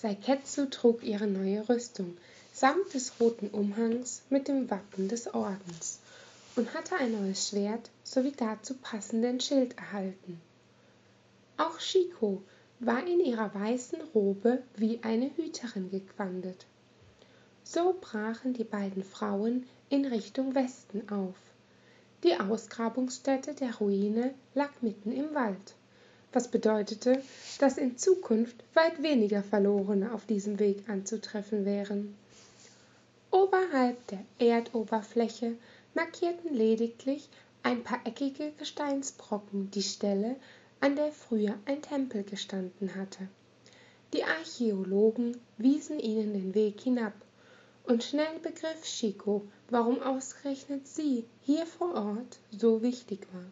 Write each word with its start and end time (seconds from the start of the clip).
Saiketsu 0.00 0.66
trug 0.66 1.02
ihre 1.02 1.26
neue 1.26 1.68
Rüstung 1.68 2.16
samt 2.52 2.94
des 2.94 3.18
roten 3.18 3.48
Umhangs 3.48 4.22
mit 4.30 4.46
dem 4.46 4.70
Wappen 4.70 5.08
des 5.08 5.34
Ordens 5.34 5.98
und 6.54 6.72
hatte 6.72 6.94
ein 6.94 7.20
neues 7.20 7.48
Schwert 7.48 7.90
sowie 8.04 8.32
dazu 8.36 8.74
passenden 8.74 9.40
Schild 9.40 9.76
erhalten. 9.76 10.40
Auch 11.56 11.80
Shiko 11.80 12.42
war 12.78 13.04
in 13.04 13.18
ihrer 13.18 13.52
weißen 13.52 14.00
Robe 14.14 14.62
wie 14.76 15.00
eine 15.02 15.36
Hüterin 15.36 15.90
gewandet. 15.90 16.66
So 17.64 17.96
brachen 18.00 18.54
die 18.54 18.62
beiden 18.62 19.02
Frauen 19.02 19.66
in 19.88 20.04
Richtung 20.04 20.54
Westen 20.54 21.08
auf. 21.08 21.34
Die 22.22 22.38
Ausgrabungsstätte 22.38 23.54
der 23.54 23.74
Ruine 23.76 24.32
lag 24.54 24.70
mitten 24.80 25.10
im 25.10 25.34
Wald, 25.34 25.74
was 26.32 26.48
bedeutete, 26.48 27.22
dass 27.58 27.78
in 27.78 27.96
Zukunft 27.96 28.56
weit 28.74 29.02
weniger 29.02 29.42
Verlorene 29.42 30.12
auf 30.12 30.26
diesem 30.26 30.58
Weg 30.58 30.88
anzutreffen 30.88 31.64
wären. 31.64 32.14
Oberhalb 33.30 34.06
der 34.08 34.24
Erdoberfläche 34.38 35.56
markierten 35.94 36.54
lediglich 36.54 37.28
ein 37.62 37.82
paar 37.82 38.00
eckige 38.06 38.52
Gesteinsbrocken 38.58 39.70
die 39.70 39.82
Stelle, 39.82 40.36
an 40.80 40.96
der 40.96 41.12
früher 41.12 41.54
ein 41.66 41.82
Tempel 41.82 42.22
gestanden 42.22 42.94
hatte. 42.94 43.28
Die 44.12 44.24
Archäologen 44.24 45.36
wiesen 45.58 45.98
ihnen 45.98 46.32
den 46.32 46.54
Weg 46.54 46.80
hinab, 46.80 47.12
und 47.84 48.04
schnell 48.04 48.38
begriff 48.42 48.82
Chico, 48.82 49.42
warum 49.70 50.02
ausgerechnet 50.02 50.86
sie 50.86 51.24
hier 51.42 51.66
vor 51.66 51.94
Ort 51.94 52.38
so 52.50 52.82
wichtig 52.82 53.26
war. 53.32 53.44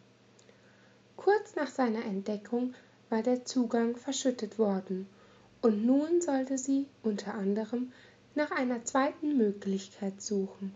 Kurz 1.27 1.57
nach 1.57 1.67
seiner 1.67 2.05
Entdeckung 2.05 2.73
war 3.09 3.21
der 3.21 3.43
Zugang 3.43 3.97
verschüttet 3.97 4.57
worden, 4.57 5.09
und 5.61 5.85
nun 5.85 6.21
sollte 6.21 6.57
sie 6.57 6.85
unter 7.03 7.33
anderem 7.33 7.91
nach 8.33 8.49
einer 8.51 8.85
zweiten 8.85 9.35
Möglichkeit 9.35 10.21
suchen. 10.21 10.73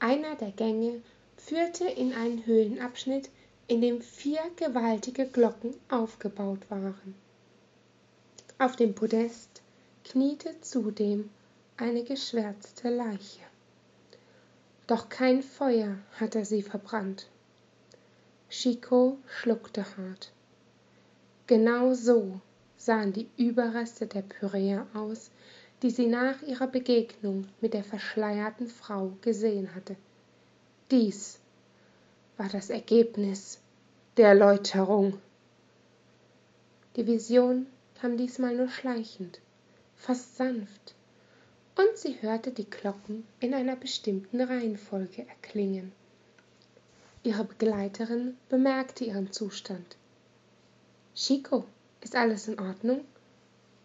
Einer 0.00 0.34
der 0.34 0.50
Gänge 0.50 1.00
führte 1.36 1.84
in 1.84 2.12
einen 2.12 2.44
Höhlenabschnitt, 2.44 3.30
in 3.68 3.80
dem 3.80 4.02
vier 4.02 4.40
gewaltige 4.56 5.28
Glocken 5.28 5.74
aufgebaut 5.88 6.68
waren. 6.68 7.14
Auf 8.58 8.74
dem 8.74 8.96
Podest 8.96 9.62
kniete 10.02 10.60
zudem 10.60 11.30
eine 11.76 12.02
geschwärzte 12.02 12.88
Leiche. 12.88 13.42
Doch 14.88 15.08
kein 15.08 15.44
Feuer 15.44 15.98
hatte 16.18 16.44
sie 16.44 16.62
verbrannt. 16.62 17.28
Chico 18.50 19.16
schluckte 19.28 19.84
hart. 19.96 20.32
Genau 21.46 21.94
so 21.94 22.40
sahen 22.76 23.12
die 23.12 23.28
Überreste 23.36 24.08
der 24.08 24.22
Pyräer 24.22 24.88
aus, 24.92 25.30
die 25.82 25.90
sie 25.90 26.06
nach 26.06 26.42
ihrer 26.42 26.66
Begegnung 26.66 27.46
mit 27.60 27.74
der 27.74 27.84
verschleierten 27.84 28.66
Frau 28.66 29.12
gesehen 29.22 29.72
hatte. 29.76 29.94
Dies 30.90 31.38
war 32.36 32.48
das 32.48 32.70
Ergebnis 32.70 33.60
der 34.16 34.30
Erläuterung. 34.30 35.20
Die 36.96 37.06
Vision 37.06 37.66
kam 38.00 38.16
diesmal 38.16 38.56
nur 38.56 38.68
schleichend, 38.68 39.40
fast 39.94 40.36
sanft, 40.36 40.96
und 41.76 41.96
sie 41.96 42.20
hörte 42.20 42.50
die 42.50 42.68
Glocken 42.68 43.24
in 43.38 43.54
einer 43.54 43.76
bestimmten 43.76 44.40
Reihenfolge 44.40 45.24
erklingen. 45.28 45.92
Ihre 47.22 47.44
Begleiterin 47.44 48.38
bemerkte 48.48 49.04
ihren 49.04 49.30
Zustand. 49.30 49.96
Chico, 51.14 51.66
ist 52.00 52.16
alles 52.16 52.48
in 52.48 52.58
Ordnung? 52.58 53.04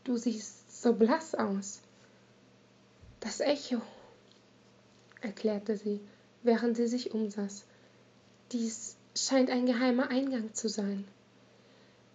Du 0.06 0.16
siehst 0.16 0.82
so 0.82 0.94
blass 0.94 1.36
aus. 1.36 1.82
Das 3.20 3.42
Echo, 3.42 3.82
erklärte 5.20 5.76
sie, 5.76 6.00
während 6.44 6.78
sie 6.78 6.88
sich 6.88 7.14
umsaß. 7.14 7.66
Dies 8.54 8.96
scheint 9.18 9.50
ein 9.50 9.66
geheimer 9.66 10.10
Eingang 10.10 10.54
zu 10.54 10.70
sein. 10.70 11.06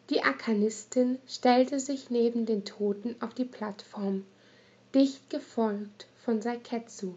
Die 0.08 0.22
Arkanistin 0.22 1.18
stellte 1.28 1.80
sich 1.80 2.08
neben 2.08 2.46
den 2.46 2.64
Toten 2.64 3.14
auf 3.20 3.34
die 3.34 3.44
Plattform, 3.44 4.24
dicht 4.94 5.28
gefolgt 5.28 6.06
von 6.24 6.40
Saiketsu, 6.40 7.14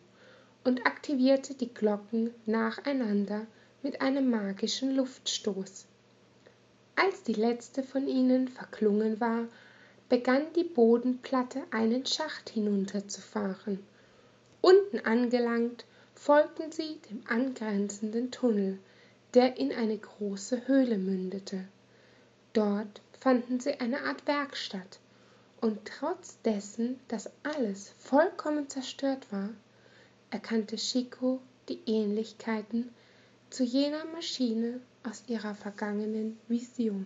und 0.66 0.86
aktivierte 0.86 1.54
die 1.54 1.74
Glocken 1.74 2.34
nacheinander 2.46 3.48
mit 3.84 4.02
einem 4.02 4.30
magischen 4.30 4.96
Luftstoß. 4.96 5.86
Als 6.96 7.24
die 7.24 7.34
letzte 7.34 7.84
von 7.84 8.08
ihnen 8.08 8.48
verklungen 8.48 9.20
war, 9.20 9.46
begann 10.10 10.44
die 10.56 10.64
Bodenplatte 10.64 11.64
einen 11.72 12.06
Schacht 12.06 12.50
hinunterzufahren. 12.50 13.80
Unten 14.62 15.00
angelangt, 15.00 15.86
folgten 16.16 16.72
sie 16.72 17.00
dem 17.10 17.22
angrenzenden 17.28 18.32
Tunnel, 18.32 18.80
der 19.34 19.58
in 19.58 19.74
eine 19.74 19.98
große 19.98 20.68
Höhle 20.68 20.98
mündete. 20.98 21.66
Dort 22.54 23.02
fanden 23.20 23.60
sie 23.60 23.80
eine 23.80 24.04
Art 24.04 24.26
Werkstatt, 24.28 25.00
und 25.60 25.80
trotz 25.86 26.40
dessen, 26.44 27.00
dass 27.08 27.32
alles 27.44 27.94
vollkommen 28.00 28.70
zerstört 28.70 29.32
war, 29.32 29.50
erkannte 30.30 30.76
Chico 30.76 31.40
die 31.70 31.80
Ähnlichkeiten 31.86 32.90
zu 33.54 33.64
jener 33.64 34.04
Maschine 34.06 34.80
aus 35.04 35.24
ihrer 35.28 35.54
vergangenen 35.54 36.40
Vision. 36.48 37.06